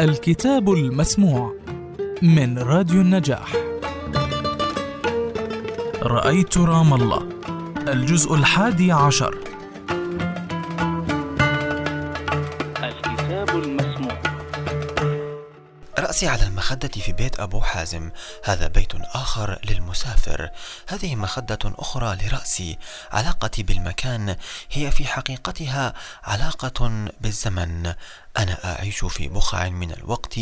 الكتاب 0.00 0.72
المسموع 0.72 1.54
من 2.22 2.58
راديو 2.58 3.00
النجاح. 3.00 3.52
رأيت 6.02 6.58
رام 6.58 6.94
الله 6.94 7.28
الجزء 7.88 8.34
الحادي 8.34 8.92
عشر. 8.92 9.51
رأسي 16.22 16.32
على 16.32 16.46
المخدة 16.46 16.88
في 16.88 17.12
بيت 17.12 17.40
أبو 17.40 17.60
حازم. 17.60 18.10
هذا 18.44 18.68
بيت 18.68 18.92
آخر 18.94 19.58
للمسافر. 19.64 20.50
هذه 20.88 21.16
مخدة 21.16 21.58
أخرى 21.64 22.16
لرأسي 22.16 22.78
علاقتي 23.12 23.62
بالمكان. 23.62 24.36
هي 24.70 24.90
في 24.90 25.06
حقيقتها 25.06 25.94
علاقة 26.24 27.08
بالزمن. 27.20 27.94
أنا 28.38 28.64
أعيش 28.64 29.04
في 29.04 29.28
بقع 29.28 29.68
من 29.68 29.92
الوقت. 29.92 30.38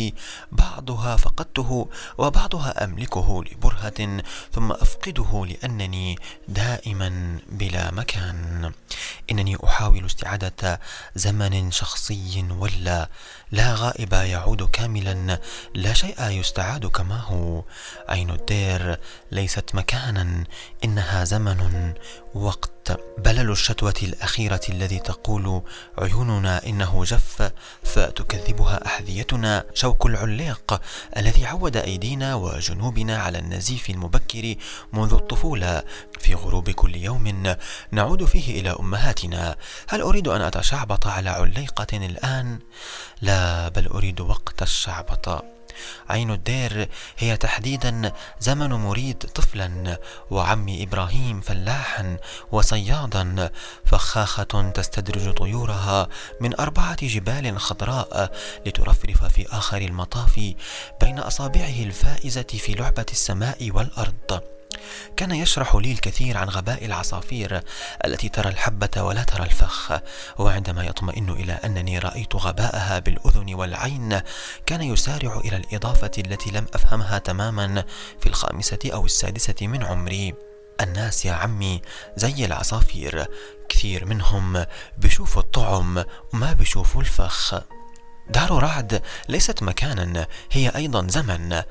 بعضها 0.51 1.15
فقدته 1.15 1.89
وبعضها 2.17 2.83
أملكه 2.83 3.43
لبرهة 3.43 4.21
ثم 4.53 4.71
أفقده 4.71 5.45
لأنني 5.45 6.19
دائما 6.47 7.39
بلا 7.49 7.91
مكان. 7.91 8.71
إنني 9.31 9.57
أحاول 9.63 10.05
استعادة 10.05 10.79
زمن 11.15 11.71
شخصي 11.71 12.45
ولا 12.49 13.09
لا 13.51 13.73
غائب 13.73 14.13
يعود 14.13 14.69
كاملا. 14.69 15.39
لا 15.73 15.93
شيء 15.93 16.29
يستعاد 16.29 16.85
كما 16.85 17.17
هو. 17.17 17.63
عين 18.09 18.29
الدير 18.29 18.99
ليست 19.31 19.75
مكانا 19.75 20.43
إنها 20.83 21.23
زمن 21.23 21.93
وقت. 22.33 22.71
بلل 23.17 23.51
الشتوة 23.51 23.93
الأخيرة 24.03 24.61
الذي 24.69 24.99
تقول 24.99 25.61
عيوننا 25.97 26.65
إنه 26.65 27.03
جف 27.03 27.51
فتكذبها 27.83 28.85
أحذيتنا. 28.85 29.63
شوك 29.73 30.05
العليق 30.05 30.81
الذي 31.17 31.45
عود 31.45 31.77
أيدينا 31.77 32.35
وجنوبنا 32.35 33.17
على 33.17 33.39
النزيف 33.39 33.89
المبكر 33.89 34.55
منذ 34.93 35.13
الطفولة 35.13 35.83
في 36.19 36.33
غروب 36.33 36.69
كل 36.69 36.95
يوم 36.95 37.55
نعود 37.91 38.25
فيه 38.25 38.59
إلى 38.61 38.75
أمهاتنا. 38.79 39.55
هل 39.87 40.01
أريد 40.01 40.27
أن 40.27 40.41
أتشعبط 40.41 41.07
على 41.07 41.29
عليقة 41.29 41.97
الآن؟ 41.97 42.59
لا 43.21 43.69
بل 43.69 43.87
أريد 43.87 44.21
وقت 44.21 44.61
الشعبطة 44.61 45.60
عين 46.09 46.31
الدير 46.31 46.89
هي 47.17 47.37
تحديدا 47.37 48.13
زمن 48.39 48.73
مريد 48.73 49.17
طفلا 49.17 49.99
وعمي 50.31 50.83
إبراهيم 50.83 51.41
فلاحا 51.41 52.17
وصيادا 52.51 53.51
فخاخة 53.85 54.71
تستدرج 54.75 55.33
طيورها 55.33 56.07
من 56.41 56.59
أربعة 56.59 57.07
جبال 57.07 57.59
خضراء 57.59 58.31
لترفرف 58.65 59.23
في 59.23 59.47
آخر 59.51 59.77
المطاف 59.77 60.53
بين 61.01 61.19
أصابعه 61.19 61.79
الفائزة 61.79 62.41
في 62.41 62.73
لعبة 62.73 63.05
السماء 63.11 63.71
والأرض. 63.71 64.41
كان 65.17 65.31
يشرح 65.31 65.75
لي 65.75 65.91
الكثير 65.91 66.37
عن 66.37 66.49
غباء 66.49 66.85
العصافير 66.85 67.61
التي 68.05 68.29
ترى 68.29 68.49
الحبة 68.49 69.03
ولا 69.03 69.23
ترى 69.23 69.43
الفخ. 69.43 69.99
وعندما 70.37 70.83
يطمئن 70.83 71.29
إلى 71.29 71.53
أنني 71.53 71.99
رأيت 71.99 72.35
غباءها 72.35 72.99
بالأذن 72.99 73.53
والعين 73.53 74.21
كان 74.65 74.81
يسارع 74.81 75.37
إلى 75.37 75.57
الإضافة 75.57 76.11
التي 76.17 76.51
لم 76.51 76.65
أفهمها 76.73 77.17
تماما 77.17 77.83
في 78.19 78.27
الخامسة 78.27 78.79
أو 78.85 79.05
السادسة 79.05 79.67
من 79.67 79.83
عمري. 79.83 80.33
الناس 80.81 81.25
يا 81.25 81.33
عمي 81.33 81.81
زي 82.15 82.45
العصافير 82.45 83.25
كثير 83.69 84.05
منهم 84.05 84.65
بيشوفوا 84.97 85.41
الطعم 85.41 86.03
وما 86.33 86.53
بيشوفوا 86.53 87.01
الفخ. 87.01 87.61
دار 88.29 88.63
رعد 88.63 89.01
ليست 89.29 89.63
مكانا 89.63 90.27
هي 90.51 90.69
أيضا 90.75 91.07
زمن. 91.07 91.61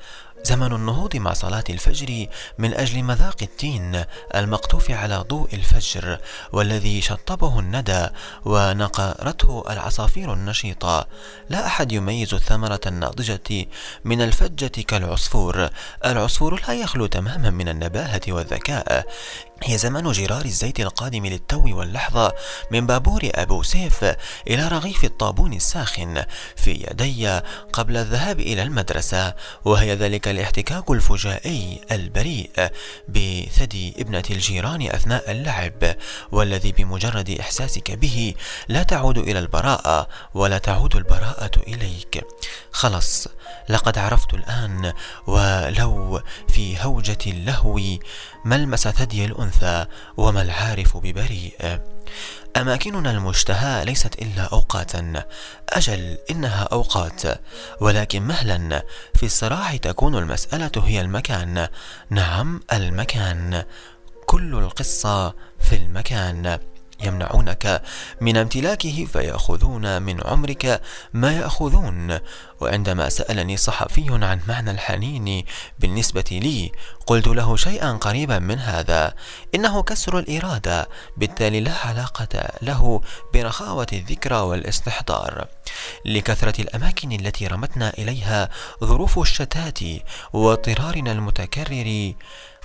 زمن 0.43 0.73
النهوض 0.73 1.15
مع 1.15 1.33
صلاة 1.33 1.63
الفجر 1.69 2.25
من 2.57 2.73
أجل 2.73 3.03
مذاق 3.03 3.35
التين 3.41 4.03
المقطوف 4.35 4.91
على 4.91 5.15
ضوء 5.15 5.55
الفجر 5.55 6.19
والذي 6.53 7.01
شطبه 7.01 7.59
الندى 7.59 8.07
ونقرته 8.45 9.63
العصافير 9.69 10.33
النشيطة. 10.33 11.07
لا 11.49 11.65
أحد 11.65 11.91
يميز 11.91 12.33
الثمرة 12.33 12.81
الناضجة 12.87 13.67
من 14.05 14.21
الفجة 14.21 14.81
كالعصفور. 14.81 15.69
العصفور 16.05 16.61
لا 16.67 16.73
يخلو 16.73 17.05
تماما 17.05 17.49
من 17.49 17.69
النباهة 17.69 18.21
والذكاء. 18.27 19.05
هي 19.63 19.77
زمن 19.77 20.11
جرار 20.11 20.45
الزيت 20.45 20.79
القادم 20.79 21.25
للتو 21.25 21.77
واللحظة 21.77 22.33
من 22.71 22.87
بابور 22.87 23.21
أبو 23.35 23.63
سيف 23.63 24.03
إلى 24.47 24.67
رغيف 24.67 25.03
الطابون 25.03 25.53
الساخن 25.53 26.23
في 26.55 26.71
يدي 26.71 27.39
قبل 27.73 27.97
الذهاب 27.97 28.39
إلى 28.39 28.63
المدرسة 28.63 29.35
وهي 29.65 29.95
ذلك 29.95 30.27
الاحتكاك 30.27 30.91
الفجائي 30.91 31.81
البريء 31.91 32.51
بثدي 33.09 33.93
ابنة 33.97 34.23
الجيران 34.29 34.81
أثناء 34.81 35.31
اللعب 35.31 35.95
والذي 36.31 36.71
بمجرد 36.71 37.29
إحساسك 37.29 37.91
به 37.91 38.33
لا 38.67 38.83
تعود 38.83 39.17
إلى 39.17 39.39
البراءة 39.39 40.07
ولا 40.33 40.57
تعود 40.57 40.95
البراءة 40.95 41.51
إليك. 41.67 42.23
خلص 42.71 43.27
لقد 43.69 43.97
عرفت 43.97 44.33
الآن 44.33 44.93
ولو 45.27 46.21
في 46.49 46.83
هوجة 46.83 47.17
اللهو 47.27 47.79
ملمس 48.45 48.87
ثدي 48.87 49.25
الأنثى. 49.25 49.50
وما 50.17 50.41
العارف 50.41 50.97
ببريء. 50.97 51.79
أماكننا 52.57 53.11
المشتهاة 53.11 53.83
ليست 53.83 54.21
إلا 54.21 54.43
أوقاتا. 54.43 55.25
أجل 55.69 56.17
إنها 56.31 56.63
أوقات 56.63 57.21
ولكن 57.81 58.21
مهلا 58.21 58.85
في 59.15 59.25
الصراع 59.25 59.75
تكون 59.77 60.15
المسألة 60.15 60.71
هي 60.75 61.01
المكان. 61.01 61.67
نعم 62.09 62.61
المكان. 62.73 63.63
كل 64.25 64.55
القصة 64.55 65.33
في 65.59 65.75
المكان. 65.75 66.59
يمنعونك 67.03 67.81
من 68.21 68.37
امتلاكه 68.37 69.05
فيأخذون 69.05 70.01
من 70.01 70.21
عمرك 70.25 70.81
ما 71.13 71.31
يأخذون. 71.31 72.19
وعندما 72.61 73.09
سألني 73.09 73.57
صحفي 73.57 74.05
عن 74.09 74.39
معنى 74.47 74.71
الحنين 74.71 75.45
بالنسبة 75.79 76.23
لي 76.31 76.71
قلت 77.07 77.27
له 77.27 77.55
شيئا 77.55 77.91
قريبا 77.91 78.39
من 78.39 78.59
هذا 78.59 79.13
إنه 79.55 79.83
كسر 79.83 80.19
الإرادة 80.19 80.87
بالتالي 81.17 81.59
لا 81.59 81.73
علاقة 81.85 82.49
له 82.61 83.01
برخاوة 83.33 83.87
الذكرى 83.93 84.35
والاستحضار. 84.35 85.47
لكثرة 86.05 86.61
الأماكن 86.61 87.11
التي 87.11 87.47
رمتنا 87.47 87.93
إليها 87.97 88.49
ظروف 88.83 89.19
الشتات 89.19 89.79
واضطرارنا 90.33 91.11
المتكرر 91.11 92.13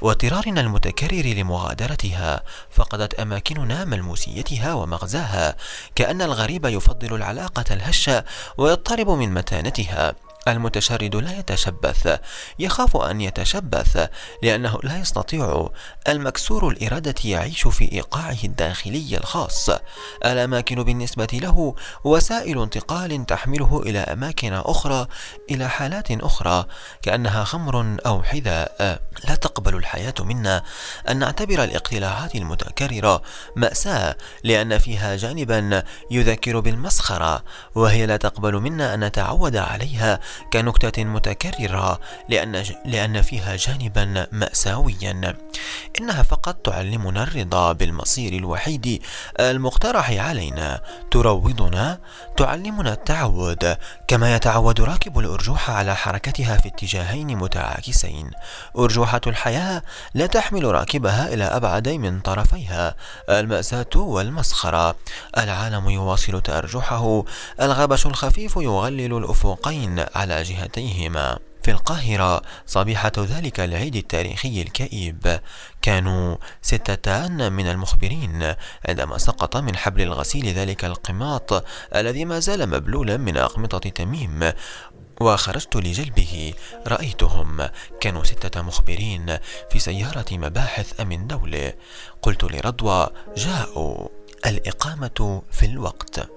واضطرارنا 0.02 0.60
المتكرر 0.60 1.26
لمغادرتها 1.26 2.42
فقدت 2.70 3.14
أماكننا 3.14 3.84
ملموسيتها 3.84 4.74
ومغزاها 4.74 5.56
كأن 5.94 6.22
الغريب 6.22 6.64
يفضل 6.66 7.14
العلاقة 7.14 7.64
الهشة 7.70 8.24
ويضطرب 8.58 9.10
من 9.10 9.34
متانتها. 9.34 10.14
المتشرد 10.48 11.16
لا 11.16 11.38
يتشبث. 11.38 12.18
يخاف 12.58 12.96
أن 12.96 13.20
يتشبث 13.20 14.08
لأنه 14.42 14.78
لا 14.82 14.98
يستطيع 14.98 15.68
المكسور 16.08 16.68
الإرادة 16.68 17.14
يعيش 17.24 17.68
في 17.68 17.92
إيقاعه 17.92 18.38
الداخلي 18.44 19.16
الخاص. 19.16 19.70
الأماكن 20.24 20.82
بالنسبة 20.82 21.28
له 21.32 21.74
وسائل 22.04 22.62
انتقال 22.62 23.26
تحمله 23.26 23.82
إلى 23.82 23.98
أماكن 23.98 24.52
أخرى 24.52 25.06
إلى 25.50 25.68
حالات 25.68 26.10
أخرى 26.10 26.66
كأنها 27.02 27.44
خمر 27.44 27.96
أو 28.06 28.22
حذاء. 28.22 29.00
لا 29.28 29.34
تقبل 29.34 29.76
الحياة 29.76 30.14
منا 30.20 30.62
أن 31.08 31.18
نعتبر 31.18 31.64
الاقتلاعات 31.64 32.34
المتكررة 32.34 33.22
مأساة 33.56 34.16
لأن 34.44 34.78
فيها 34.78 35.16
جانبا 35.16 35.82
يذكر 36.10 36.60
بالمسخرة 36.60 37.44
وهي 37.74 38.06
لا 38.06 38.16
تقبل 38.16 38.54
منا 38.54 38.94
أن 38.94 39.04
نتعود 39.04 39.56
عليها 39.56 40.20
كنكتة 40.52 41.04
متكررة 41.04 42.00
لأن, 42.28 42.64
لأن 42.84 43.22
فيها 43.22 43.56
جانبا 43.56 44.26
مأساويا. 44.32 45.36
إنها 46.00 46.22
فقط 46.22 46.54
تعلمنا 46.54 47.22
الرضا 47.22 47.72
بالمصير 47.72 48.32
الوحيد. 48.32 49.02
المقترح 49.40 50.10
علينا 50.10 50.80
تروضنا 51.10 51.98
تعلمنا 52.36 52.92
التعود 52.92 53.76
كما 54.08 54.34
يتعود 54.34 54.80
راكب 54.80 55.18
الأرجوحة 55.18 55.74
على 55.74 55.96
حركتها 55.96 56.56
في 56.56 56.68
اتجاهين 56.68 57.36
متعاكسين. 57.36 58.30
أرجوحة 58.78 59.20
الحياة 59.26 59.82
لا 60.14 60.26
تحمل 60.26 60.64
راكبها 60.64 61.34
إلى 61.34 61.44
أبعد 61.44 61.88
من 61.88 62.20
طرفيها. 62.20 62.94
المأساة 63.30 63.96
والمسخرة. 63.96 64.96
العالم 65.38 65.90
يواصل 65.90 66.40
تأرجحه. 66.40 67.24
الغبش 67.60 68.06
الخفيف 68.06 68.56
يغلل 68.56 69.16
الأفقين 69.16 70.04
على 70.14 70.25
جهتيهما. 70.32 71.38
في 71.62 71.70
القاهرة 71.72 72.42
صبيحة 72.66 73.12
ذلك 73.18 73.60
العيد 73.60 73.96
التاريخي 73.96 74.62
الكئيب. 74.62 75.40
كانوا 75.82 76.36
ستتان 76.62 77.52
من 77.52 77.66
المخبرين 77.66 78.54
عندما 78.88 79.18
سقط 79.18 79.56
من 79.56 79.76
حبل 79.76 80.02
الغسيل 80.02 80.46
ذلك 80.48 80.84
القماط 80.84 81.64
الذي 81.94 82.24
ما 82.24 82.40
زال 82.40 82.68
مبلولا 82.68 83.16
من 83.16 83.36
أقمطة 83.36 83.78
تميم 83.78 84.52
وخرجت 85.20 85.76
لجلبه. 85.76 86.54
رأيتهم. 86.86 87.68
كانوا 88.00 88.24
ستة 88.24 88.62
مخبرين 88.62 89.38
في 89.70 89.78
سيارة 89.78 90.26
مباحث 90.32 91.00
أمن 91.00 91.26
دولة. 91.26 91.72
قلت 92.22 92.44
لرضوى 92.44 93.08
جاءوا. 93.36 94.08
الإقامة 94.46 95.42
في 95.52 95.66
الوقت. 95.66 96.35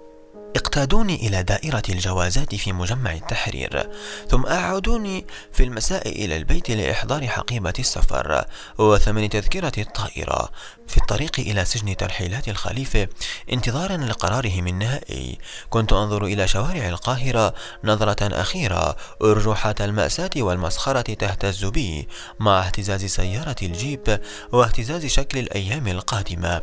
اقتادوني 0.55 1.27
إلى 1.27 1.43
دائرة 1.43 1.83
الجوازات 1.89 2.55
في 2.55 2.73
مجمع 2.73 3.13
التحرير 3.13 3.89
ثم 4.29 4.45
أعودوني 4.45 5.25
في 5.51 5.63
المساء 5.63 6.09
إلى 6.09 6.37
البيت 6.37 6.71
لإحضار 6.71 7.27
حقيبة 7.27 7.73
السفر 7.79 8.45
وثمن 8.77 9.29
تذكرة 9.29 9.71
الطائرة 9.77 10.49
في 10.87 10.97
الطريق 10.97 11.39
إلى 11.39 11.65
سجن 11.65 11.97
ترحيلات 11.97 12.47
الخليفة 12.47 13.07
انتظارا 13.53 13.97
لقراره 13.97 14.61
من 14.61 14.79
نهائي. 14.79 15.37
كنت 15.69 15.93
أنظر 15.93 16.25
إلى 16.25 16.47
شوارع 16.47 16.89
القاهرة 16.89 17.53
نظرة 17.83 18.41
أخيرة 18.41 18.95
أرجوحات 19.21 19.81
المأساة 19.81 20.29
والمسخرة 20.37 21.01
تهتز 21.01 21.65
بي 21.65 22.07
مع 22.39 22.59
اهتزاز 22.65 23.05
سيارة 23.05 23.55
الجيب 23.61 24.19
واهتزاز 24.51 25.05
شكل 25.05 25.39
الأيام 25.39 25.87
القادمة. 25.87 26.61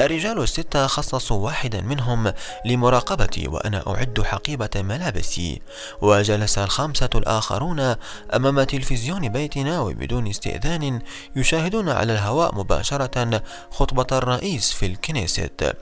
الرجال 0.00 0.42
الستة 0.42 0.86
خصصوا 0.86 1.44
واحدا 1.44 1.80
منهم 1.80 2.32
لمراقبتي 3.22 3.48
وأنا 3.48 3.84
أعد 3.86 4.22
حقيبة 4.22 4.70
ملابسي. 4.76 5.62
وجلس 6.00 6.58
الخمسة 6.58 7.10
الآخرون 7.14 7.94
أمام 8.34 8.62
تلفزيون 8.62 9.28
بيتنا 9.28 9.80
وبدون 9.80 10.26
استئذان 10.26 11.00
يشاهدون 11.36 11.88
على 11.88 12.12
الهواء 12.12 12.54
مباشرة 12.54 13.42
خطبة 13.70 14.18
الرئيس 14.18 14.72
في 14.72 14.86
الكنيست. 14.86 15.76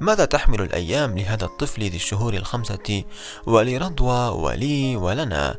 ماذا 0.00 0.24
تحمل 0.24 0.60
الأيام 0.60 1.18
لهذا 1.18 1.44
الطفل 1.44 1.82
ذي 1.82 1.96
الشهور 1.96 2.34
الخمسة؟ 2.34 3.04
ولرضوى 3.46 4.28
ولي 4.28 4.96
ولنا. 4.96 5.56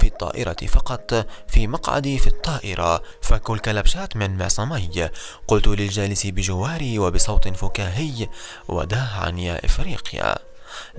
في 0.00 0.06
الطائرة 0.06 0.56
فقط 0.68 1.26
في 1.48 1.66
مقعدي 1.66 2.18
في 2.18 2.26
الطائرة 2.26 3.02
فك 3.22 3.50
الكلبشات 3.50 4.16
من 4.16 4.36
معصمي 4.36 5.10
قلت 5.48 5.68
للجالس 5.68 6.26
بجواري 6.26 6.98
وبصوت 6.98 7.48
فكاهي 7.48 8.28
وداعا 8.68 9.30
يا 9.38 9.66
إفريقيا. 9.66 10.45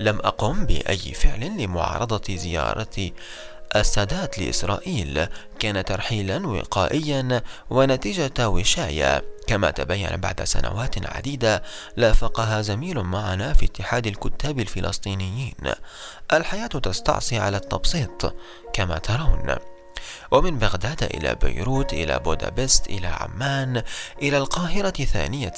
لم 0.00 0.18
أقم 0.18 0.66
بأي 0.66 0.96
فعل 1.14 1.40
لمعارضة 1.40 2.36
زيارة 2.36 3.10
السادات 3.76 4.38
لإسرائيل. 4.38 5.26
كان 5.58 5.84
ترحيلا 5.84 6.46
وقائيا 6.46 7.42
ونتيجة 7.70 8.48
وشاية. 8.48 9.24
كما 9.46 9.70
تبين 9.70 10.16
بعد 10.16 10.44
سنوات 10.44 11.06
عديدة 11.06 11.62
لافقها 11.96 12.62
زميل 12.62 13.00
معنا 13.00 13.52
في 13.52 13.64
اتحاد 13.64 14.06
الكتاب 14.06 14.60
الفلسطينيين. 14.60 15.54
الحياة 16.32 16.66
تستعصي 16.66 17.38
على 17.38 17.56
التبسيط 17.56 18.34
كما 18.72 18.98
ترون. 18.98 19.56
ومن 20.30 20.58
بغداد 20.58 21.02
إلى 21.02 21.34
بيروت 21.34 21.92
إلى 21.92 22.18
بودابست 22.18 22.86
إلى 22.86 23.06
عمان 23.06 23.82
إلى 24.22 24.38
القاهرة 24.38 24.90
ثانية 24.90 25.52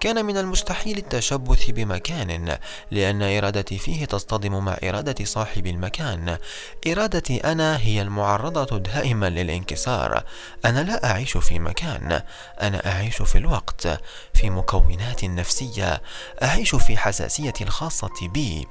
كان 0.00 0.24
من 0.24 0.36
المستحيل 0.36 0.98
التشبث 0.98 1.70
بمكان 1.70 2.58
لأن 2.90 3.22
إرادتي 3.22 3.78
فيه 3.78 4.04
تصطدم 4.04 4.64
مع 4.64 4.76
إرادة 4.84 5.24
صاحب 5.24 5.66
المكان. 5.66 6.38
إرادتي 6.86 7.36
أنا 7.36 7.78
هي 7.78 8.02
المعرضة 8.02 8.78
دائما 8.78 9.30
للانكسار. 9.30 10.24
أنا 10.64 10.80
لا 10.80 11.10
أعيش 11.10 11.36
في 11.36 11.58
مكان 11.58 12.22
أنا 12.60 12.92
أعيش 12.92 13.22
في 13.22 13.38
الوقت 13.38 13.88
في 14.34 14.50
مكونات 14.50 15.24
نفسية 15.24 16.02
أعيش 16.42 16.74
في 16.74 16.96
حساسية 16.96 17.54
الخاصة 17.60 18.28
بي. 18.28 18.68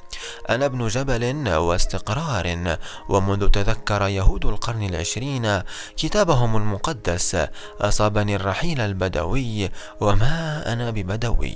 أنا 0.49 0.65
ابن 0.65 0.87
جبل 0.87 1.47
واستقرار 1.49 2.77
ومنذ 3.09 3.47
تذكر 3.49 4.07
يهود 4.07 4.45
القرن 4.45 4.83
العشرين 4.91 5.61
كتابهم 5.97 6.57
المقدس 6.57 7.37
أصابني 7.81 8.35
الرحيل 8.35 8.81
البدوي 8.81 9.69
وما 10.01 10.63
أنا 10.73 10.91
ببدوي. 10.91 11.55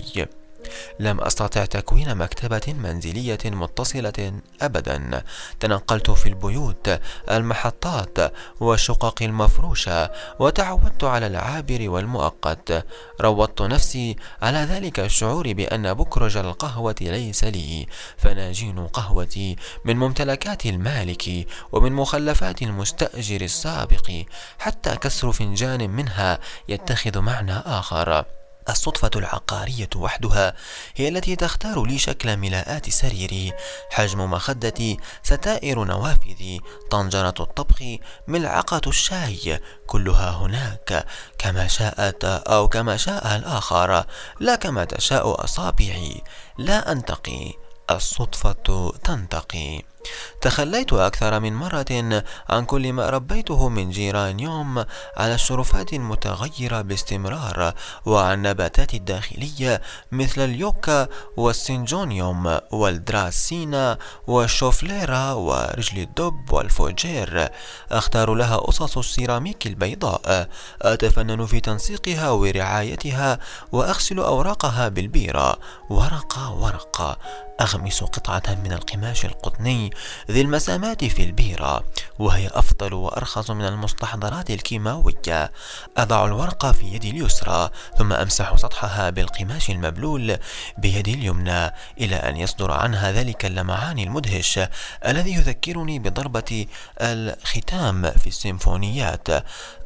لم 1.00 1.22
أستطع 1.22 1.66
تكوين 1.66 2.16
مكتبة 2.16 2.74
منزلية 2.74 3.38
متصلة 3.46 4.42
أبدا. 4.62 5.24
تنقلت 5.60 6.12
في 6.12 6.30
البيوت 6.30 7.00
المحطات 7.32 8.34
والشقق 8.60 9.24
المفروشة 9.24 10.12
وتعودت 10.40 11.04
على 11.04 11.28
العابر 11.28 11.90
والمؤقت. 11.90 12.86
روضت 13.22 13.62
نفسي 13.62 14.16
على 14.42 14.58
ذلك 14.58 15.00
الشعور 15.00 15.54
بأن 15.54 15.94
بكرج 15.94 16.38
القهوة 16.38 16.96
ليس 17.02 17.44
لي. 17.44 17.88
فناجين 18.18 18.88
قهوتي 18.88 19.56
من 19.86 19.98
ممتلكات 19.98 20.66
المالك 20.66 21.48
ومن 21.72 21.92
مخلفات 21.92 22.62
المستأجر 22.62 23.42
السابق 23.42 24.12
حتى 24.60 24.96
كسر 24.96 25.32
فنجان 25.32 25.90
منها 25.90 26.40
يتخذ 26.70 27.20
معنى 27.20 27.58
آخر. 27.58 28.35
الصدفة 28.70 29.12
العقارية 29.16 29.90
وحدها 29.96 30.56
هي 30.96 31.08
التي 31.08 31.36
تختار 31.36 31.84
لي 31.84 31.98
شكل 31.98 32.38
ملاءات 32.38 32.90
سريري. 32.90 33.54
حجم 33.92 34.32
مخدتي 34.32 34.98
ستائر 35.24 35.84
نوافذي. 35.84 36.62
طنجرة 36.92 37.34
الطبخ 37.40 37.84
ملعقة 38.28 38.82
الشاي. 38.88 39.60
كلها 39.88 40.30
هناك 40.30 41.06
كما 41.38 41.68
شاءت 41.68 42.26
أو 42.26 42.68
كما 42.68 42.98
شاء 42.98 43.36
الآخر 43.36 44.06
لا 44.40 44.56
كما 44.56 44.86
تشاء 44.86 45.44
أصابعي. 45.44 46.24
لا 46.58 46.92
أنتقي 46.92 47.54
الصدفة 47.92 48.94
تنتقي. 49.04 49.95
تخليت 50.42 50.94
أكثر 50.94 51.40
من 51.40 51.54
مرة 51.54 52.24
عن 52.50 52.66
كل 52.66 52.94
ما 52.94 53.10
ربيته 53.10 53.70
من 53.70 53.90
جيرانيوم 53.90 54.86
على 55.18 55.34
الشرفات 55.36 55.94
المتغيرة 55.94 56.82
باستمرار 56.82 57.74
وعن 58.06 58.34
النباتات 58.34 58.94
الداخلية 58.94 59.82
مثل 60.12 60.42
اليوكا 60.42 61.08
والسنجونيوم 61.38 62.60
والدراسينا 62.72 63.98
والشوفليرا 64.28 65.32
ورجل 65.32 66.00
الدب 66.00 66.52
والفوجير. 66.52 67.50
أختار 67.92 68.34
لها 68.34 68.70
أصص 68.70 68.98
السيراميك 68.98 69.68
البيضاء. 69.68 70.50
أتفنن 70.82 71.46
في 71.46 71.60
تنسيقها 71.60 72.30
ورعايتها 72.30 73.40
وأغسل 73.72 74.20
أوراقها 74.20 74.88
بالبيرة. 74.88 75.60
ورقة 75.90 76.54
ورقة. 76.54 77.18
أغمس 77.62 78.04
قطعة 78.04 78.58
من 78.64 78.72
القماش 78.72 79.26
القطني 79.26 79.92
ذي 80.32 80.42
المسامات 80.42 81.06
في 81.06 81.24
البيرة 81.24 81.84
وهي 82.20 82.48
أفضل 82.48 82.94
وأرخص 82.94 83.52
من 83.52 83.66
المستحضرات 83.66 84.50
الكيماوية. 84.50 85.52
أضع 85.98 86.26
الورقة 86.26 86.72
في 86.72 86.86
يدي 86.86 87.10
اليسرى 87.10 87.70
ثم 87.98 88.14
أمسح 88.14 88.56
سطحها 88.56 89.10
بالقماش 89.10 89.70
المبلول 89.70 90.38
بيدي 90.78 91.14
اليمنى. 91.14 91.72
إلى 92.02 92.16
أن 92.16 92.38
يصدر 92.38 92.72
عنها 92.72 93.12
ذلك 93.12 93.46
اللمعان 93.46 94.00
المدهش 94.00 94.60
الذي 95.06 95.34
يذكرني 95.34 96.00
بضربة 96.00 96.66
الختام 97.02 98.12
في 98.12 98.28
السيمفونيات. 98.28 99.28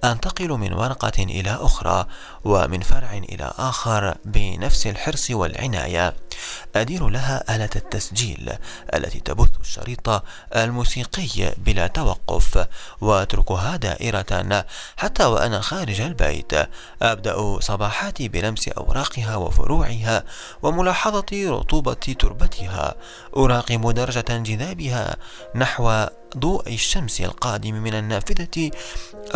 أنتقل 0.03 0.49
من 0.49 0.73
ورقة 0.73 1.23
إلى 1.23 1.57
أخرى 1.61 2.05
ومن 2.43 2.79
فرع 2.81 3.13
إلى 3.13 3.53
آخر 3.57 4.15
بنفس 4.25 4.87
الحرص 4.87 5.31
والعناية. 5.31 6.13
أدير 6.75 7.09
لها 7.09 7.55
آلة 7.55 7.69
التسجيل 7.75 8.51
التي 8.93 9.19
تبث 9.19 9.49
الشريط 9.61 10.23
الموسيقي 10.55 11.53
بلا 11.57 11.87
توقف 11.87 12.67
وأتركها 13.01 13.75
دائرة 13.75 14.65
حتى 14.97 15.25
وأنا 15.25 15.61
خارج 15.61 16.01
البيت. 16.01 16.51
أبدأ 17.01 17.59
صباحاتي 17.59 18.27
بلمس 18.27 18.67
أوراقها 18.67 19.35
وفروعها 19.35 20.23
وملاحظة 20.61 21.25
رطوبة 21.33 21.93
تربتها. 21.93 22.95
أراقب 23.37 23.91
درجة 23.91 24.25
انجذابها 24.29 25.15
نحو 25.55 26.05
ضوء 26.37 26.73
الشمس 26.73 27.21
القادم 27.21 27.73
من 27.73 27.93
النافذة 27.93 28.71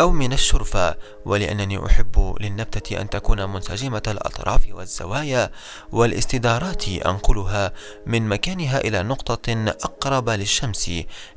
أو 0.00 0.10
من 0.12 0.32
الشرفة 0.32 0.96
ولأنني 1.24 1.86
أحب 1.86 2.36
للنبتة 2.40 3.00
أن 3.00 3.10
تكون 3.10 3.52
منسجمة 3.52 4.02
الأطراف 4.06 4.66
والزوايا 4.70 5.50
والاستدارات 5.92 6.88
أنقلها 6.88 7.72
من 8.06 8.28
مكانها 8.28 8.78
إلى 8.78 9.02
نقطة 9.02 9.52
أقرب 9.68 10.30
للشمس 10.30 10.90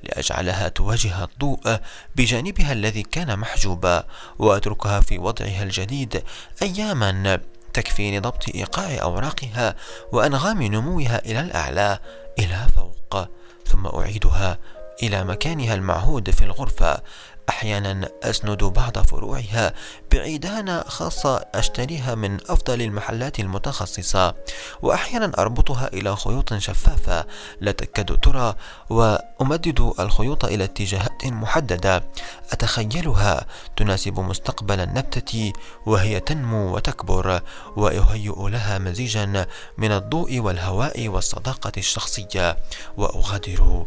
لأجعلها 0.04 0.68
تواجه 0.68 1.24
الضوء 1.24 1.80
بجانبها 2.16 2.74
الذي 2.74 3.04
كان 3.04 3.40
محجوبا 3.40 4.04
وأتركها 4.40 5.02
في 5.02 5.18
وضعها 5.18 5.64
الجديد 5.64 6.24
أياما 6.62 7.40
تكفي 7.74 8.18
لضبط 8.18 8.50
إيقاع 8.56 9.02
أوراقها 9.02 9.76
وأنغام 10.12 10.64
نموها 10.64 11.26
إلى 11.26 11.40
الأعلى 11.40 12.00
إلى 12.40 12.68
فوق 12.76 13.28
ثم 13.66 13.88
أعيدها 13.88 14.60
إلى 15.04 15.24
مكانها 15.24 15.76
المعهود 15.76 16.30
في 16.30 16.44
الغرفة 16.44 17.02
أحيانا 17.50 18.10
أسند 18.24 18.64
بعض 18.64 18.98
فروعها 18.98 19.74
بعيدان 20.12 20.82
خاصة 20.82 21.46
أشتريها 21.56 22.16
من 22.16 22.38
أفضل 22.50 22.82
المحلات 22.82 23.40
المتخصصة 23.40 24.36
وأحيانا 24.82 25.32
أربطها 25.38 25.88
إلى 25.94 26.16
خيوط 26.16 26.54
شفافة 26.54 27.26
لا 27.62 27.72
تكاد 27.72 28.20
ترى 28.20 28.56
وأمدد 28.90 29.94
الخيوط 30.00 30.46
إلى 30.46 30.64
اتجاهات 30.64 31.26
محددة. 31.26 32.04
أتخيلها 32.52 33.46
تناسب 33.76 34.20
مستقبل 34.20 34.80
النبتة 34.80 35.54
وهي 35.86 36.20
تنمو 36.20 36.76
وتكبر 36.76 37.42
وأهيئ 37.76 38.50
لها 38.50 38.78
مزيجا 38.78 39.48
من 39.78 39.92
الضوء 39.92 40.40
والهواء 40.40 41.08
والصداقة 41.08 41.72
الشخصية. 41.78 42.58
وأغادر 42.98 43.86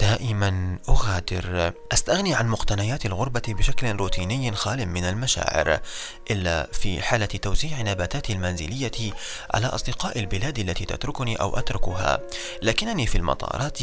دائما 0.00 0.78
أغادر. 0.88 1.72
أستغني 1.92 2.34
عن 2.34 2.48
مقتنيات 2.48 3.06
الغربة 3.06 3.42
بشكل 3.48 3.96
روتيني 3.96 4.52
خال 4.52 4.88
من 4.88 5.04
المشاعر 5.04 5.80
إلا 6.30 6.68
في 6.72 7.02
حالة 7.02 7.26
توزيع 7.26 7.82
نباتاتي 7.82 8.32
المنزلية 8.32 9.12
على 9.54 9.66
أصدقاء 9.66 10.18
البلاد 10.18 10.58
التي 10.58 10.84
تتركني 10.84 11.36
أو 11.36 11.58
أتركها. 11.58 12.18
لكنني 12.62 13.06
في 13.06 13.18
المطارات 13.18 13.78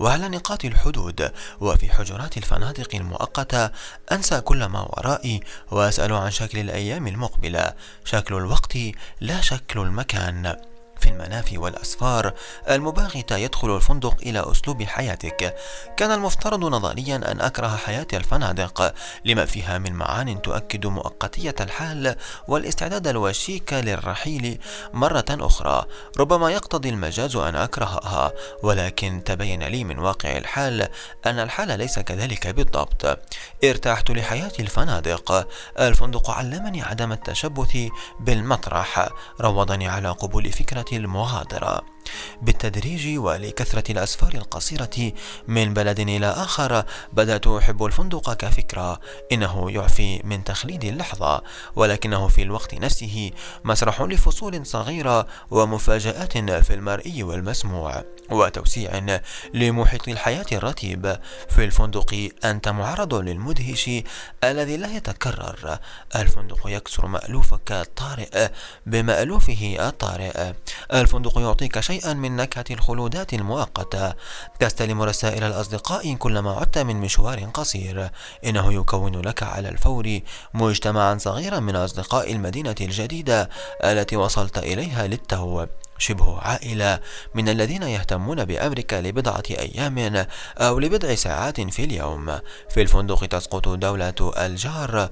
وعلى 0.00 0.28
نقاط 0.28 0.64
الحدود 0.64 1.32
وفي 1.60 1.92
حجرات 1.92 2.36
الفنادق 2.36 2.94
المؤقتة 2.94 3.70
أنسى 4.12 4.40
كل 4.40 4.64
ما 4.64 4.80
ورائي 4.80 5.40
وأسأل 5.70 6.12
عن 6.12 6.30
شكل 6.30 6.58
الأيام 6.58 7.06
المقبلة. 7.06 7.72
شكل 8.04 8.34
الوقت 8.34 8.78
لا 9.20 9.40
شكل 9.40 9.80
المكان. 9.80 10.67
في 11.00 11.08
المنافي 11.08 11.58
والأسفار. 11.58 12.32
المباغتة 12.70 13.36
يدخل 13.36 13.76
الفندق 13.76 14.16
إلى 14.22 14.50
أسلوب 14.52 14.82
حياتك. 14.82 15.54
كان 15.96 16.10
المفترض 16.10 16.64
نظريا 16.64 17.16
أن 17.16 17.40
أكره 17.40 17.76
حياة 17.76 18.06
الفنادق 18.12 18.94
لما 19.24 19.44
فيها 19.44 19.78
من 19.78 19.92
معان 19.92 20.42
تؤكد 20.42 20.86
مؤقتية 20.86 21.54
الحال 21.60 22.16
والاستعداد 22.48 23.06
الوشيك 23.06 23.72
للرحيل 23.72 24.58
مرة 24.92 25.24
أخرى. 25.30 25.84
ربما 26.18 26.50
يقتضي 26.50 26.88
المجاز 26.88 27.36
أن 27.36 27.56
أكرهها 27.56 28.32
ولكن 28.62 29.22
تبين 29.24 29.62
لي 29.62 29.84
من 29.84 29.98
واقع 29.98 30.36
الحال 30.36 30.88
أن 31.26 31.38
الحال 31.38 31.78
ليس 31.78 31.98
كذلك 31.98 32.46
بالضبط. 32.46 33.18
ارتحت 33.64 34.10
لحياة 34.10 34.52
الفنادق. 34.60 35.48
الفندق 35.78 36.30
علمني 36.30 36.82
عدم 36.82 37.12
التشبث 37.12 37.76
بالمطرح 38.20 39.08
روضني 39.40 39.88
على 39.88 40.08
قبول 40.08 40.52
فكرة 40.52 40.84
المغادرة 40.92 41.82
بالتدريج 42.42 43.18
ولكثرة 43.18 43.92
الأسفار 43.92 44.34
القصيرة 44.34 45.12
من 45.48 45.74
بلد 45.74 46.00
إلى 46.00 46.26
آخر 46.26 46.84
بدأت 47.12 47.46
أحب 47.46 47.84
الفندق 47.84 48.32
كفكرة. 48.32 49.00
إنه 49.32 49.70
يعفي 49.70 50.20
من 50.24 50.44
تخليد 50.44 50.84
اللحظة 50.84 51.42
ولكنه 51.76 52.28
في 52.28 52.42
الوقت 52.42 52.74
نفسه 52.74 53.30
مسرح 53.64 54.02
لفصول 54.02 54.66
صغيرة 54.66 55.26
ومفاجآت 55.50 56.38
في 56.38 56.74
المرئي 56.74 57.22
والمسموع 57.22 58.04
وتوسيع 58.30 59.18
لمحيط 59.54 60.08
الحياة 60.08 60.46
الرتيب. 60.52 61.16
في 61.48 61.64
الفندق 61.64 62.30
أنت 62.44 62.68
معرض 62.68 63.14
للمدهش 63.14 63.90
الذي 64.44 64.76
لا 64.76 64.96
يتكرر. 64.96 65.78
الفندق 66.16 66.60
يكسر 66.66 67.06
مألوفك 67.06 67.72
الطارئ 67.72 68.48
بمألوفه 68.86 69.76
الطارئ. 69.80 70.52
الفندق 70.94 71.38
يعطيك 71.38 71.80
شيئا 71.80 72.12
من 72.12 72.36
نكهة 72.36 72.64
الخلودات 72.70 73.34
المؤقتة. 73.34 74.14
تستلم 74.60 75.02
رسائل 75.02 75.44
الأصدقاء 75.44 76.14
كلما 76.14 76.52
عدت 76.52 76.78
من 76.78 76.96
مشوار 76.96 77.44
قصير. 77.54 78.10
إنه 78.44 78.72
يكون 78.72 79.20
لك 79.20 79.42
على 79.42 79.68
الفور 79.68 80.20
مجتمعا 80.54 81.18
صغيرا 81.18 81.60
من 81.60 81.76
أصدقاء 81.76 82.32
المدينة 82.32 82.74
الجديدة 82.80 83.48
التي 83.84 84.16
وصلت 84.16 84.58
إليها 84.58 85.06
للتو 85.06 85.66
شبه 85.98 86.38
عائلة 86.38 87.00
من 87.34 87.48
الذين 87.48 87.82
يهتمون 87.82 88.44
بأمرك 88.44 88.94
لبضعة 88.94 89.42
أيام 89.50 90.26
أو 90.58 90.78
لبضع 90.78 91.14
ساعات 91.14 91.60
في 91.60 91.84
اليوم. 91.84 92.38
في 92.70 92.82
الفندق 92.82 93.26
تسقط 93.26 93.68
دولة 93.68 94.32
الجار 94.38 95.10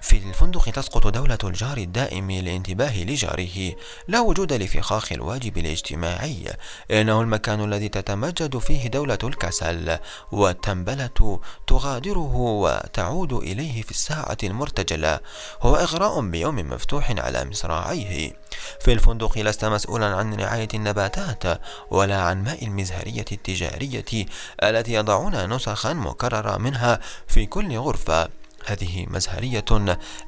في 0.00 0.16
الفندق 0.16 0.70
تسقط 0.70 1.06
دولة 1.06 1.38
الجار 1.44 1.76
الدائم 1.76 2.30
للانتباه 2.30 3.04
لجاره 3.04 3.74
لا 4.08 4.20
وجود 4.20 4.52
لفخاخ 4.52 5.12
الواجب 5.12 5.58
الاجتماعي. 5.58 6.44
إنه 6.90 7.20
المكان 7.20 7.64
الذي 7.64 7.88
تتمجد 7.88 8.58
فيه 8.58 8.86
دولة 8.88 9.18
الكسل 9.24 9.98
والتنبلة 10.32 11.40
تغادره 11.66 12.34
وتعود 12.36 13.32
إليه 13.32 13.82
في 13.82 13.90
الساعة 13.90 14.38
المرتجلة. 14.44 15.20
هو 15.62 15.76
إغراء 15.76 16.20
بيوم 16.20 16.56
مفتوح 16.56 17.10
على 17.18 17.44
مصراعيه. 17.44 18.32
في 18.80 18.92
الفندق 18.92 19.38
لست 19.38 19.64
مسؤولا 19.64 20.06
عن 20.06 20.34
رعاية 20.34 20.68
النباتات 20.74 21.60
ولا 21.90 22.22
عن 22.22 22.44
ماء 22.44 22.64
المزهرية 22.64 23.24
التجارية 23.32 24.26
التي 24.62 24.92
يضعون 24.92 25.54
نسخا 25.54 25.92
مكررة 25.92 26.56
منها 26.56 27.00
في 27.28 27.46
كل 27.46 27.78
غرفة. 27.78 28.39
هذه 28.70 29.06
مزهرية 29.08 29.64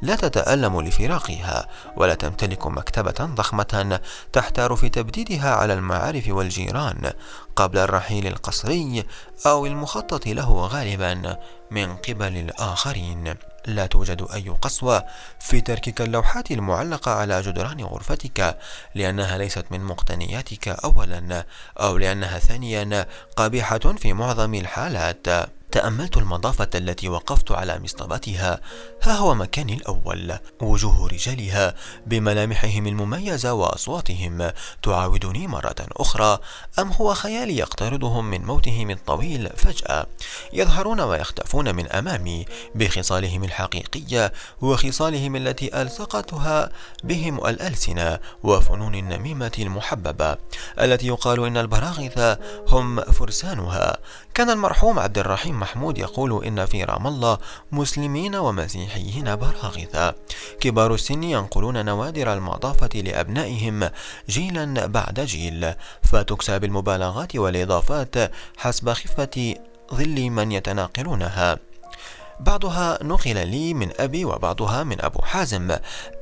لا 0.03 0.17
تتألم 0.17 0.81
لفراقها 0.81 1.69
ولا 1.97 2.15
تمتلك 2.15 2.67
مكتبة 2.67 3.25
ضخمة 3.25 4.01
تحتار 4.33 4.77
في 4.77 4.89
تبديدها 4.89 5.55
على 5.55 5.75
المعارف 5.75 6.29
والجيران 6.29 7.13
قبل 7.57 7.79
الرحيل 7.79 8.27
القصري 8.27 9.05
أو 9.47 9.67
المخطط 9.67 10.27
له 10.27 10.67
غالبا 10.67 11.37
من 11.71 11.97
قبل 11.97 12.37
الآخرين. 12.37 13.35
لا 13.67 13.87
توجد 13.87 14.27
أي 14.35 14.49
قسوة 14.49 15.05
في 15.41 15.61
تركك 15.61 16.01
اللوحات 16.01 16.51
المعلقة 16.51 17.13
على 17.13 17.43
جدران 17.43 17.81
غرفتك 17.81 18.59
لأنها 18.95 19.39
ليست 19.39 19.65
من 19.71 19.85
مقتنياتك 19.85 20.69
أولا 20.69 21.45
أو 21.81 21.97
لأنها 21.97 22.39
ثانيا 22.39 23.07
قبيحة 23.37 23.79
في 23.79 24.13
معظم 24.13 24.55
الحالات. 24.55 25.27
تأملت 25.73 26.17
المضافة 26.17 26.69
التي 26.75 27.09
وقفت 27.09 27.53
على 27.53 27.79
مصطبتها. 27.79 28.61
ها 29.03 29.13
هو 29.13 29.35
مكاني 29.35 29.75
الأول. 29.75 30.39
وجوه 30.61 31.09
رجالها 31.09 31.75
بملامحهم 32.07 32.87
المميزة 32.87 33.53
وأصواتهم 33.53 34.53
تعاودني 34.83 35.47
مرة 35.47 35.75
أخرى. 35.81 36.39
أم 36.79 36.93
هو 36.93 37.15
خيالي 37.15 37.57
يقترضهم 37.57 38.31
من 38.31 38.45
موتهم 38.45 38.91
الطويل 38.91 39.51
فجأة. 39.57 40.07
يظهرون 40.53 41.01
ويختفون 41.01 41.75
من 41.75 41.87
أمامي 41.89 42.45
بخصالهم 42.75 43.45
الحقيقية 43.45 44.33
وخصالهم 44.61 45.37
التي 45.37 45.83
ألصقتها 45.83 46.71
بهم 47.05 47.47
الألسنة 47.47 48.19
وفنون 48.43 48.95
النميمة 48.95 49.53
المحببة 49.59 50.37
التي 50.81 51.07
يقال 51.07 51.45
إن 51.45 51.57
البراغث 51.57 52.39
هم 52.69 53.01
فرسانها. 53.01 53.99
كان 54.35 54.51
المرحوم 54.51 54.99
عبد 54.99 55.19
الرحيم 55.19 55.62
محمود 55.63 55.99
يقول 55.99 56.45
إن 56.45 56.67
في 56.67 56.85
رام 56.85 57.07
الله 57.07 57.39
مسلمين 57.73 58.35
ومسيحيين 58.35 59.37
براغثة 59.37 60.15
كبار 60.61 60.95
السن 60.95 61.23
ينقلون 61.23 61.85
نوادر 61.85 62.33
المضافة 62.33 62.95
لأبنائهم 63.01 63.91
جيلا 64.29 64.87
بعد 64.87 65.21
جيل. 65.21 65.75
فتكسى 66.03 66.59
بالمبالغات 66.59 67.37
والإضافات 67.37 68.15
حسب 68.57 68.93
خفة 68.93 69.55
ظل 69.95 70.31
من 70.31 70.53
يتناقلونها. 70.53 71.72
بعضها 72.43 72.99
نقل 73.03 73.49
لي 73.49 73.75
من 73.75 73.91
أبي 73.99 74.25
وبعضها 74.25 74.83
من 74.83 75.01
أبو 75.01 75.23
حازم 75.23 75.77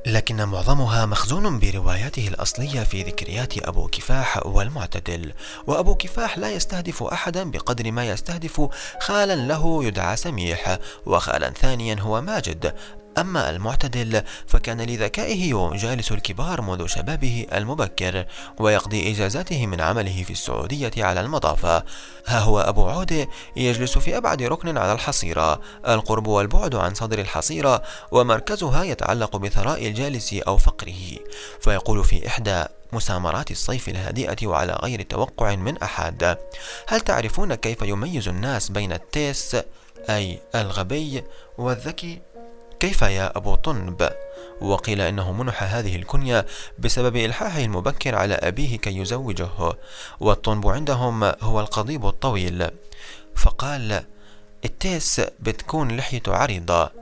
لكن 0.05 0.45
معظمها 0.45 1.05
مخزون 1.05 1.59
برواياته 1.59 2.27
الأصلية 2.27 2.83
في 2.83 3.03
ذكريات 3.03 3.67
أبو 3.67 3.87
كفاح 3.87 4.45
والمعتدل. 4.45 5.33
وأبو 5.67 5.95
كفاح 5.95 6.37
لا 6.37 6.51
يستهدف 6.51 7.03
أحدا 7.03 7.51
بقدر 7.51 7.91
ما 7.91 8.05
يستهدف 8.09 8.69
خالا 8.99 9.35
له 9.35 9.83
يدعى 9.83 10.15
سميح 10.15 10.77
وخالا 11.05 11.49
ثانيا 11.49 11.95
هو 11.99 12.21
ماجد. 12.21 12.75
أما 13.17 13.49
المعتدل 13.49 14.21
فكان 14.47 14.81
لذكائه 14.81 15.69
يجالس 15.73 16.11
الكبار 16.11 16.61
منذ 16.61 16.87
شبابه 16.87 17.47
المبكر 17.53 18.25
ويقضي 18.59 19.11
إجازاته 19.11 19.67
من 19.67 19.81
عمله 19.81 20.23
في 20.23 20.31
السعودية 20.31 20.91
على 20.97 21.21
المضافة 21.21 21.83
ها 22.25 22.39
هو 22.39 22.59
أبو 22.59 22.89
عودة 22.89 23.27
يجلس 23.55 23.97
في 23.97 24.17
أبعد 24.17 24.43
ركن 24.43 24.77
على 24.77 24.93
الحصيرة. 24.93 25.61
القرب 25.87 26.27
والبعد 26.27 26.75
عن 26.75 26.93
صدر 26.93 27.19
الحصيرة 27.19 27.83
ومركزها 28.11 28.83
يتعلق 28.83 29.35
بثراء 29.37 29.87
الجالس 29.87 30.33
أو 30.33 30.57
فقره. 30.57 31.17
فيقول 31.61 32.03
في 32.03 32.27
إحدى 32.27 32.63
مسامرات 32.93 33.51
الصيف 33.51 33.89
الهادئة 33.89 34.47
وعلى 34.47 34.73
غير 34.83 35.01
توقع 35.01 35.55
من 35.55 35.77
أحد 35.77 36.37
هل 36.87 37.01
تعرفون 37.01 37.55
كيف 37.55 37.81
يميز 37.81 38.27
الناس 38.27 38.69
بين 38.69 38.93
التيس 38.93 39.57
أي 40.09 40.41
الغبي 40.55 41.23
والذكي 41.57 42.21
كيف 42.81 43.01
يا 43.01 43.37
أبو 43.37 43.55
طنب؟ 43.55 44.09
وقيل 44.61 45.01
إنه 45.01 45.31
منح 45.31 45.63
هذه 45.63 45.95
الكنية 45.95 46.45
بسبب 46.79 47.15
إلحاحه 47.15 47.59
المبكر 47.59 48.15
على 48.15 48.33
أبيه 48.33 48.77
كي 48.77 48.97
يزوجه 48.97 49.49
والطنب 50.19 50.67
عندهم 50.67 51.23
هو 51.23 51.59
القضيب 51.59 52.05
الطويل. 52.05 52.67
فقال 53.35 54.03
التيس 54.65 55.21
بتكون 55.39 55.97
لحيته 55.97 56.35
عريضة. 56.35 57.00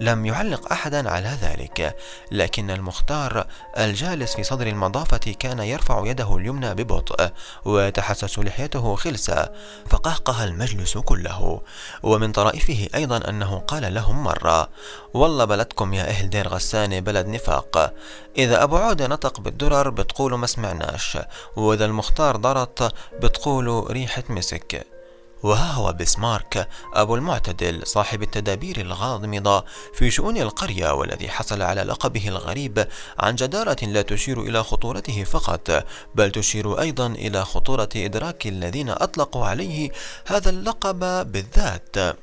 لم 0.00 0.26
يعلق 0.26 0.72
أحدا 0.72 1.10
على 1.10 1.38
ذلك 1.42 1.96
لكن 2.32 2.70
المختار 2.70 3.46
الجالس 3.78 4.36
في 4.36 4.42
صدر 4.42 4.66
المضافة 4.66 5.34
كان 5.38 5.58
يرفع 5.58 6.06
يده 6.06 6.36
اليمنى 6.36 6.74
ببطء 6.74 7.30
ويتحسس 7.64 8.38
لحيته 8.38 8.94
خلسة 8.96 9.48
فقهقه 9.86 10.44
المجلس 10.44 10.98
كله. 10.98 11.60
ومن 12.02 12.32
طرائفه 12.32 12.88
أيضا 12.94 13.16
أنه 13.28 13.58
قال 13.58 13.94
لهم 13.94 14.24
مرة 14.24 14.68
والله 15.14 15.44
بلدكم 15.44 15.94
يا 15.94 16.08
أهل 16.08 16.30
دير 16.30 16.48
غسانة 16.48 17.00
بلد 17.00 17.26
نفاق 17.26 17.94
إذا 18.38 18.62
أبو 18.62 18.76
عودة 18.76 19.06
نطق 19.06 19.40
بالدرر 19.40 19.90
بتقولوا 19.90 20.38
ما 20.38 20.46
سمعناش 20.46 21.18
وإذا 21.56 21.84
المختار 21.84 22.36
ضرط 22.36 22.94
بتقولوا 23.22 23.92
ريحة 23.92 24.22
مسك. 24.28 24.97
وها 25.42 25.72
هو 25.72 25.92
بسمارك 25.92 26.68
أبو 26.94 27.14
المعتدل 27.14 27.86
صاحب 27.86 28.22
التدابير 28.22 28.80
الغامضة 28.80 29.64
في 29.94 30.10
شؤون 30.10 30.36
القرية 30.36 30.94
والذي 30.94 31.28
حصل 31.28 31.62
على 31.62 31.82
لقبه 31.82 32.28
الغريب 32.28 32.88
عن 33.18 33.34
جدارة 33.34 33.84
لا 33.84 34.02
تشير 34.02 34.40
إلى 34.42 34.62
خطورته 34.62 35.24
فقط 35.24 35.84
بل 36.14 36.30
تشير 36.30 36.80
أيضا 36.80 37.06
إلى 37.06 37.44
خطورة 37.44 37.88
إدراك 37.96 38.46
الذين 38.46 38.90
أطلقوا 38.90 39.46
عليه 39.46 39.90
هذا 40.26 40.50
اللقب 40.50 40.98
بالذات. 41.32 42.16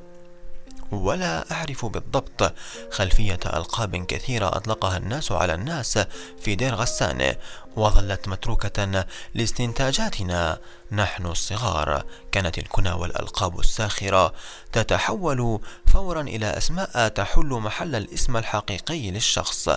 ولا 0.92 1.52
أعرف 1.52 1.86
بالضبط 1.86 2.54
خلفية 2.92 3.40
ألقاب 3.46 4.06
كثيرة 4.06 4.48
أطلقها 4.48 4.98
الناس 4.98 5.32
على 5.32 5.54
الناس 5.54 6.00
في 6.42 6.56
دير 6.56 6.76
غسان 6.76 7.36
وظلت 7.76 8.28
متروكة 8.28 9.06
لاستنتاجاتنا. 9.34 10.60
نحن 10.92 11.26
الصغار 11.26 12.04
كانت 12.32 12.58
الكنى 12.58 12.92
والألقاب 12.92 13.60
الساخرة 13.60 14.34
تتحول 14.72 15.60
فورا 15.88 16.22
إلى 16.22 16.46
أسماء 16.46 17.08
تحل 17.08 17.48
محل 17.48 17.96
الاسم 17.96 18.38
الحقيقي 18.38 19.12
للشخص 19.12 19.70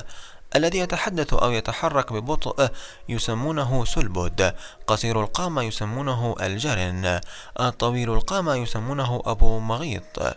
الذي 0.56 0.78
يتحدث 0.78 1.34
أو 1.34 1.50
يتحرك 1.50 2.12
ببطء 2.12 2.68
يسمونه 3.08 3.84
سلبود. 3.84 4.54
قصير 4.86 5.20
القامة 5.20 5.62
يسمونه 5.62 6.34
الجرن. 6.40 7.20
الطويل 7.60 8.10
القامة 8.10 8.54
يسمونه 8.54 9.22
أبو 9.26 9.58
مغيط. 9.58 10.36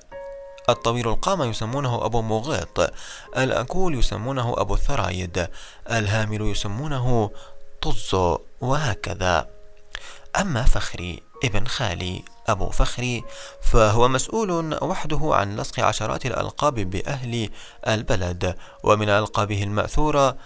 الطويل 0.69 1.07
القامة 1.07 1.45
يسمونه 1.45 2.05
أبو 2.05 2.21
مغيط. 2.21 2.93
الأكول 3.37 3.95
يسمونه 3.95 4.55
أبو 4.57 4.73
الثرايد. 4.73 5.47
الهامل 5.91 6.41
يسمونه 6.41 7.31
طز 7.81 8.37
وهكذا. 8.61 9.47
أما 10.39 10.63
فخري 10.63 11.23
ابن 11.43 11.67
خالي 11.67 12.23
أبو 12.47 12.69
فخري 12.69 13.23
فهو 13.61 14.07
مسؤول 14.07 14.77
وحده 14.81 15.19
عن 15.23 15.55
لصق 15.55 15.79
عشرات 15.79 16.25
الألقاب 16.25 16.75
بأهل 16.75 17.49
البلد 17.87 18.55
ومن 18.83 19.09
ألقابه 19.09 19.63
المأثورة 19.63 20.37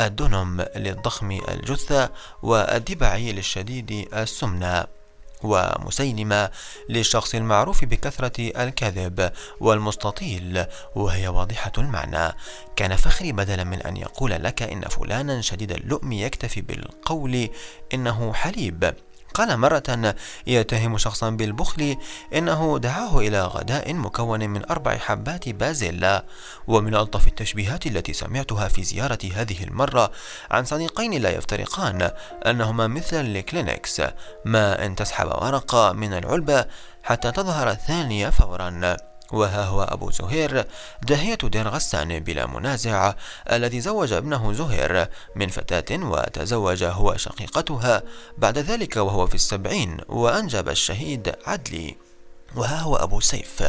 الدنم 0.00 0.66
للضخم 0.76 1.40
الجثة 1.48 2.10
والدبعي 2.42 3.32
للشديد 3.32 4.08
السمنة. 4.14 4.97
ومسيلمة 5.42 6.50
للشخص 6.88 7.34
المعروف 7.34 7.84
بكثرة 7.84 8.62
الكذب 8.62 9.32
والمستطيل 9.60 10.64
وهي 10.94 11.28
واضحة 11.28 11.72
المعنى. 11.78 12.34
كان 12.76 12.96
فخري 12.96 13.32
بدلا 13.32 13.64
من 13.64 13.82
أن 13.82 13.96
يقول 13.96 14.30
لك 14.30 14.62
إن 14.62 14.80
فلانا 14.80 15.40
شديد 15.40 15.72
اللؤم 15.72 16.12
يكتفي 16.12 16.60
بالقول 16.60 17.48
إنه 17.94 18.32
حليب. 18.32 18.94
قال 19.38 19.56
مرة 19.56 20.14
يتهم 20.46 20.98
شخصا 20.98 21.30
بالبخل 21.30 21.96
إنه 22.34 22.78
دعاه 22.78 23.18
إلى 23.18 23.42
غداء 23.42 23.94
مكون 23.94 24.50
من 24.50 24.70
أربع 24.70 24.96
حبات 24.96 25.48
بازيلا 25.48 26.24
ومن 26.66 26.94
ألطف 26.94 27.26
التشبيهات 27.26 27.86
التي 27.86 28.12
سمعتها 28.12 28.68
في 28.68 28.84
زيارة 28.84 29.18
هذه 29.34 29.64
المرة 29.64 30.10
عن 30.50 30.64
صديقين 30.64 31.22
لا 31.22 31.30
يفترقان 31.30 32.10
أنهما 32.46 32.86
مثل 32.86 33.20
الكلينكس 33.20 34.02
ما 34.44 34.86
أن 34.86 34.96
تسحب 34.96 35.26
ورقة 35.26 35.92
من 35.92 36.12
العلبة 36.12 36.64
حتى 37.02 37.30
تظهر 37.30 37.70
الثانية 37.70 38.30
فورا. 38.30 38.96
وها 39.32 39.64
هو 39.64 39.82
أبو 39.82 40.10
زهير 40.10 40.66
داهية 41.02 41.38
دير 41.42 41.68
غسان 41.68 42.18
بلا 42.18 42.46
منازع 42.46 43.14
الذي 43.52 43.80
زوج 43.80 44.12
ابنه 44.12 44.52
زهير 44.52 45.08
من 45.36 45.48
فتاة 45.48 46.04
وتزوج 46.04 46.84
هو 46.84 47.16
شقيقتها. 47.16 48.02
بعد 48.38 48.58
ذلك 48.58 48.96
وهو 48.96 49.26
في 49.26 49.34
السبعين 49.34 49.96
وأنجب 50.08 50.68
الشهيد 50.68 51.34
عدلي. 51.46 51.96
وها 52.56 52.80
هو 52.80 52.96
أبو 52.96 53.20
سيف 53.20 53.62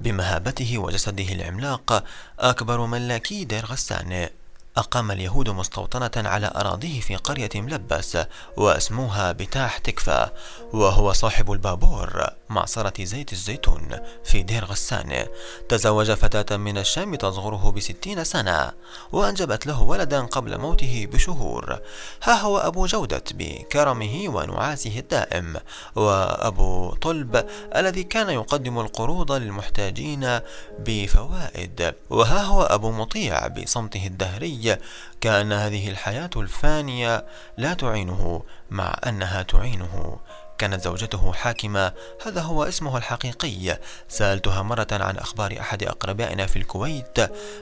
بمهابته 0.00 0.78
وجسده 0.78 1.32
العملاق 1.32 2.04
أكبر 2.38 2.86
ملاكي 2.86 3.44
دير 3.44 3.66
غسان. 3.66 4.28
أقام 4.76 5.10
اليهود 5.10 5.48
مستوطنة 5.48 6.28
على 6.28 6.52
أراضيه 6.56 7.00
في 7.00 7.16
قرية 7.16 7.50
ملبس 7.54 8.18
واسموها 8.56 9.32
بتاح 9.32 9.78
تكفى 9.78 10.30
وهو 10.72 11.12
صاحب 11.12 11.52
البابور. 11.52 12.37
معصرة 12.50 13.04
زيت 13.04 13.32
الزيتون 13.32 13.88
في 14.24 14.42
دير 14.42 14.64
غسان. 14.64 15.26
تزوج 15.68 16.10
فتاة 16.10 16.56
من 16.56 16.78
الشام 16.78 17.14
تصغره 17.14 17.72
بستين 17.76 18.24
سنة 18.24 18.72
وأنجبت 19.12 19.66
له 19.66 19.82
ولدا 19.82 20.20
قبل 20.20 20.58
موته 20.58 21.08
بشهور. 21.12 21.80
ها 22.22 22.34
هو 22.40 22.58
أبو 22.58 22.86
جودة 22.86 23.24
بكرمه 23.34 24.24
ونعاسه 24.28 24.98
الدائم 24.98 25.56
وأبو 25.96 26.94
طلب 26.94 27.46
الذي 27.76 28.04
كان 28.04 28.30
يقدم 28.30 28.78
القروض 28.78 29.32
للمحتاجين 29.32 30.40
بفوائد. 30.78 31.94
وها 32.10 32.42
هو 32.42 32.62
أبو 32.62 32.90
مطيع 32.90 33.46
بصمته 33.46 34.06
الدهري 34.06 34.78
كأن 35.20 35.52
هذه 35.52 35.88
الحياة 35.88 36.30
الفانية 36.36 37.26
لا 37.58 37.74
تعينه 37.74 38.42
مع 38.70 38.96
أنها 39.06 39.42
تعينه. 39.42 40.18
كانت 40.58 40.84
زوجته 40.84 41.32
حاكمة. 41.32 41.92
هذا 42.26 42.40
هو 42.40 42.64
اسمه 42.64 42.96
الحقيقي. 42.96 43.78
سألتها 44.08 44.62
مرة 44.62 44.86
عن 44.92 45.16
أخبار 45.16 45.60
أحد 45.60 45.82
أقربائنا 45.82 46.46
في 46.46 46.56
الكويت 46.56 47.18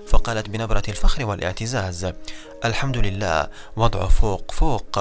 فقالت 0.07 0.49
بنبرة 0.49 0.83
الفخر 0.89 1.25
والاعتزاز. 1.25 2.13
الحمد 2.65 2.97
لله 2.97 3.49
وضعه 3.77 4.09
فوق 4.09 4.53
فوق. 4.53 4.99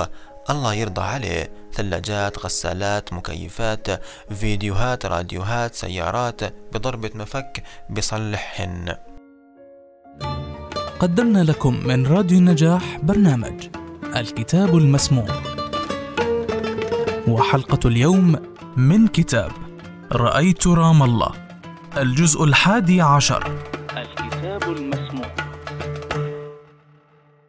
الله 0.49 0.73
يرضى 0.73 1.01
عليه. 1.01 1.51
ثلاجات 1.73 2.39
غسالات 2.39 3.13
مكيفات 3.13 3.87
فيديوهات 4.33 5.05
راديوهات 5.05 5.75
سيارات 5.75 6.41
بضربة 6.73 7.11
مفك 7.15 7.63
بصلحهن 7.89 8.95
قدمنا 10.99 11.43
لكم 11.43 11.87
من 11.87 12.07
راديو 12.07 12.37
النجاح 12.37 12.97
برنامج 12.97 13.67
الكتاب 14.15 14.75
المسموع. 14.75 15.54
وحلقة 17.27 17.87
اليوم 17.87 18.35
من 18.77 19.07
كتاب 19.07 19.51
رأيت 20.11 20.67
رام 20.67 21.03
الله 21.03 21.31
الجزء 21.97 22.43
الحادي 22.43 23.01
عشر. 23.01 23.43
الكتاب 23.97 24.63
المسموع 24.63 25.04